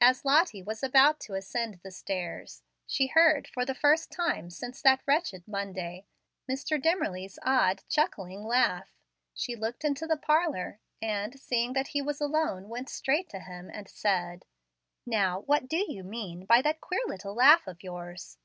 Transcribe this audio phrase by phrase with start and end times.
[0.00, 4.82] As Lottie was about to ascend the stairs, she heard, for the first time since
[4.82, 6.06] that wretched Monday,
[6.50, 6.76] Mr.
[6.76, 8.88] Dimmerly's odd, chuckling laugh.
[9.32, 13.70] She looked into the parlor, and, seeing that he was alone, went straight to him,
[13.72, 14.44] and said,
[15.06, 15.42] "Now!
[15.42, 18.38] what do you mean by that queer little laugh of yours?"